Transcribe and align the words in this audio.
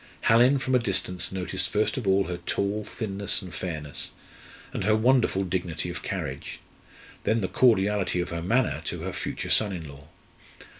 Hallin 0.21 0.57
from 0.57 0.73
a 0.73 0.79
distance 0.79 1.31
noticed 1.31 1.69
first 1.69 1.95
of 1.95 2.07
all 2.07 2.23
her 2.23 2.37
tall 2.37 2.83
thinness 2.83 3.43
and 3.43 3.53
fairness, 3.53 4.09
and 4.73 4.83
her 4.83 4.95
wonderful 4.95 5.43
dignity 5.43 5.91
of 5.91 6.01
carriage; 6.01 6.59
then 7.23 7.41
the 7.41 7.47
cordiality 7.47 8.19
of 8.19 8.31
her 8.31 8.41
manner 8.41 8.81
to 8.85 9.01
her 9.01 9.13
future 9.13 9.51
son 9.51 9.71
in 9.71 9.87
law. 9.87 10.07